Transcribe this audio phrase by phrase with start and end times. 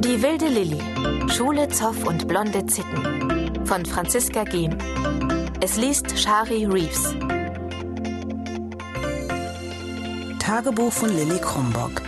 [0.00, 0.80] Die wilde Lilly.
[1.30, 3.66] Schule, Zoff und blonde Zitten.
[3.66, 4.76] Von Franziska Gehm.
[5.60, 7.14] Es liest Shari Reeves.
[10.38, 12.02] Tagebuch von Lilly Krumbock.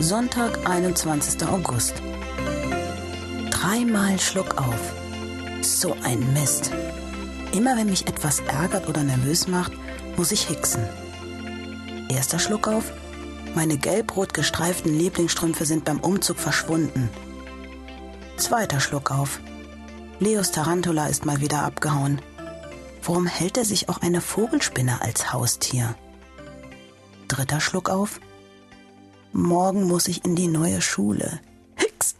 [0.00, 1.46] Sonntag, 21.
[1.46, 2.02] August.
[3.50, 4.92] Dreimal Schluck auf.
[5.62, 6.72] So ein Mist.
[7.52, 9.72] Immer wenn mich etwas ärgert oder nervös macht,
[10.16, 10.82] muss ich hicksen.
[12.08, 12.92] Erster Schluck auf.
[13.58, 17.10] Meine gelb-rot gestreiften Lieblingsstrümpfe sind beim Umzug verschwunden.
[18.36, 19.40] Zweiter Schluck auf.
[20.20, 22.22] Leos Tarantula ist mal wieder abgehauen.
[23.02, 25.96] Warum hält er sich auch eine Vogelspinne als Haustier?
[27.26, 28.20] Dritter Schluck auf.
[29.32, 31.40] Morgen muss ich in die neue Schule.
[31.74, 32.14] Hix!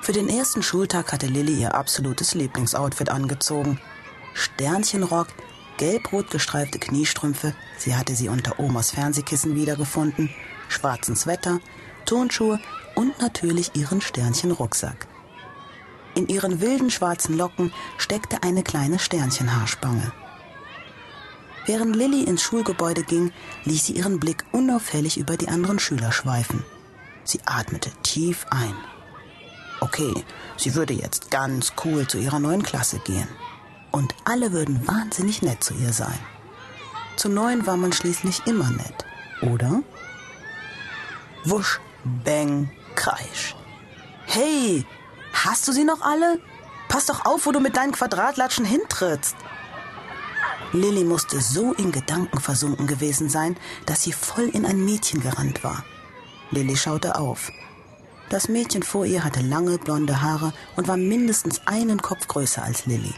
[0.00, 3.80] Für den ersten Schultag hatte Lilly ihr absolutes Lieblingsoutfit angezogen.
[4.32, 5.26] Sternchenrock,
[5.78, 10.30] gelb-rot gestreifte Kniestrümpfe, sie hatte sie unter Omas Fernsehkissen wiedergefunden,
[10.68, 11.60] schwarzen Sweater,
[12.04, 12.60] Turnschuhe
[12.94, 15.06] und natürlich ihren Sternchenrucksack.
[16.14, 20.12] In ihren wilden schwarzen Locken steckte eine kleine Sternchenhaarspange.
[21.64, 23.32] Während Lilly ins Schulgebäude ging,
[23.64, 26.64] ließ sie ihren Blick unauffällig über die anderen Schüler schweifen.
[27.24, 28.74] Sie atmete tief ein.
[29.80, 30.12] Okay,
[30.56, 33.28] sie würde jetzt ganz cool zu ihrer neuen Klasse gehen.
[33.92, 36.18] Und alle würden wahnsinnig nett zu ihr sein.
[37.16, 39.04] Zu neun war man schließlich immer nett,
[39.42, 39.82] oder?
[41.44, 41.80] Wusch,
[42.24, 43.54] bang, kreisch.
[44.24, 44.84] Hey,
[45.32, 46.40] hast du sie noch alle?
[46.88, 49.36] Pass doch auf, wo du mit deinen Quadratlatschen hintrittst.
[50.72, 55.62] Lilly musste so in Gedanken versunken gewesen sein, dass sie voll in ein Mädchen gerannt
[55.62, 55.84] war.
[56.50, 57.50] Lilly schaute auf.
[58.30, 62.86] Das Mädchen vor ihr hatte lange blonde Haare und war mindestens einen Kopf größer als
[62.86, 63.14] Lilly.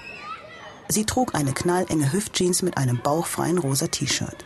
[0.88, 4.44] Sie trug eine knallenge Hüftjeans mit einem bauchfreien rosa T-Shirt.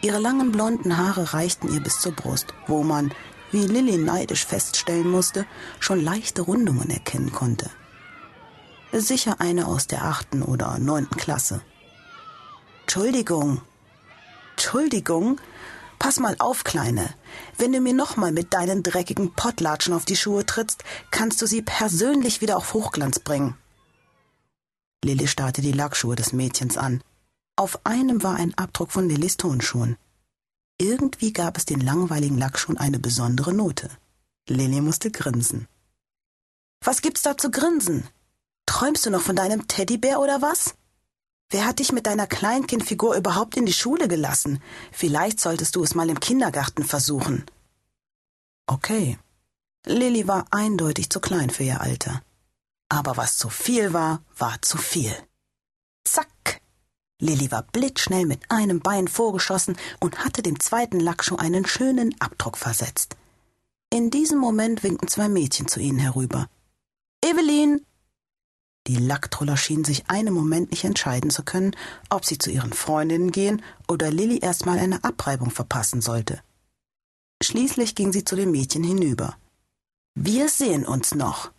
[0.00, 3.12] Ihre langen blonden Haare reichten ihr bis zur Brust, wo man,
[3.50, 5.46] wie Lilly neidisch feststellen musste,
[5.80, 7.70] schon leichte Rundungen erkennen konnte.
[8.92, 11.60] Sicher eine aus der achten oder neunten Klasse.
[12.82, 13.60] Entschuldigung.
[14.52, 15.40] Entschuldigung?
[15.98, 17.12] Pass mal auf, Kleine.
[17.58, 21.60] Wenn du mir nochmal mit deinen dreckigen Pottlatschen auf die Schuhe trittst, kannst du sie
[21.60, 23.56] persönlich wieder auf Hochglanz bringen.
[25.04, 27.02] Lilly starrte die Lackschuhe des Mädchens an.
[27.56, 29.96] Auf einem war ein Abdruck von Lillys Tonschuhen.
[30.80, 33.90] Irgendwie gab es den langweiligen Lackschuhen eine besondere Note.
[34.48, 35.66] Lilly musste grinsen.
[36.84, 38.06] Was gibt's da zu grinsen?
[38.66, 40.74] Träumst du noch von deinem Teddybär oder was?
[41.50, 44.62] Wer hat dich mit deiner Kleinkindfigur überhaupt in die Schule gelassen?
[44.92, 47.46] Vielleicht solltest du es mal im Kindergarten versuchen.
[48.66, 49.18] Okay.
[49.86, 52.22] Lilly war eindeutig zu klein für ihr Alter.
[52.88, 55.14] Aber was zu viel war, war zu viel.
[56.04, 56.60] Zack!
[57.20, 62.56] Lilly war blitzschnell mit einem Bein vorgeschossen und hatte dem zweiten Lackschuh einen schönen Abdruck
[62.56, 63.16] versetzt.
[63.90, 66.48] In diesem Moment winkten zwei Mädchen zu ihnen herüber.
[67.24, 67.84] Evelyn,
[68.86, 71.76] die Lacktroller schienen sich einen Moment nicht entscheiden zu können,
[72.08, 76.40] ob sie zu ihren Freundinnen gehen oder Lilly erstmal eine Abreibung verpassen sollte.
[77.42, 79.36] Schließlich ging sie zu den Mädchen hinüber.
[80.14, 81.50] Wir sehen uns noch.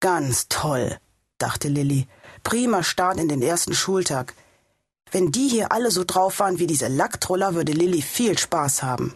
[0.00, 0.98] Ganz toll,
[1.38, 2.06] dachte Lilly.
[2.42, 4.34] Prima Start in den ersten Schultag.
[5.10, 9.14] Wenn die hier alle so drauf waren wie diese Lacktroller, würde Lilly viel Spaß haben.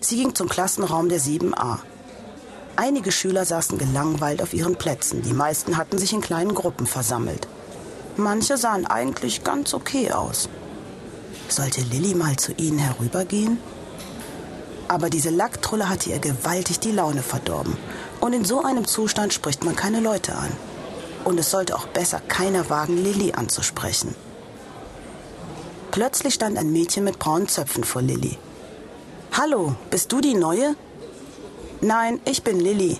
[0.00, 1.78] Sie ging zum Klassenraum der 7a.
[2.74, 5.22] Einige Schüler saßen gelangweilt auf ihren Plätzen.
[5.22, 7.46] Die meisten hatten sich in kleinen Gruppen versammelt.
[8.16, 10.48] Manche sahen eigentlich ganz okay aus.
[11.48, 13.58] Sollte Lilly mal zu ihnen herübergehen?
[14.88, 17.76] Aber diese Lacktrulle hatte ihr gewaltig die Laune verdorben.
[18.20, 20.52] Und in so einem Zustand spricht man keine Leute an.
[21.24, 24.14] Und es sollte auch besser keiner wagen, Lilly anzusprechen.
[25.90, 28.38] Plötzlich stand ein Mädchen mit braunen Zöpfen vor Lilly.
[29.32, 30.76] Hallo, bist du die Neue?
[31.80, 32.98] Nein, ich bin Lilly.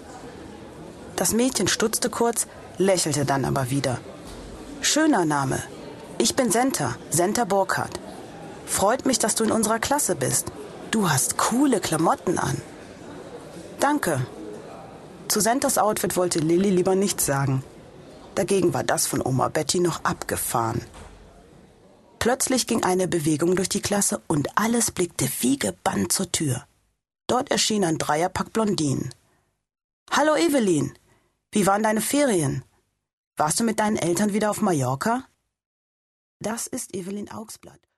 [1.17, 2.47] Das Mädchen stutzte kurz,
[2.79, 3.99] lächelte dann aber wieder.
[4.81, 5.62] Schöner Name.
[6.19, 8.00] Ich bin Senta, Senta Burkhardt.
[8.67, 10.53] Freut mich, dass du in unserer Klasse bist.
[10.91, 12.61] Du hast coole Klamotten an.
[13.79, 14.27] Danke.
[15.31, 17.62] Zu Sentas Outfit wollte Lilly lieber nichts sagen.
[18.35, 20.85] Dagegen war das von Oma Betty noch abgefahren.
[22.19, 26.67] Plötzlich ging eine Bewegung durch die Klasse und alles blickte wie gebannt zur Tür.
[27.29, 29.15] Dort erschien ein Dreierpack Blondinen.
[30.11, 30.99] Hallo Evelyn,
[31.53, 32.65] wie waren deine Ferien?
[33.37, 35.25] Warst du mit deinen Eltern wieder auf Mallorca?
[36.41, 37.81] Das ist Evelyn Augsblatt.